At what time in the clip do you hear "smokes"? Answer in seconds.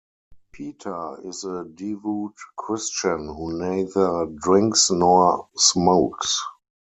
5.55-6.41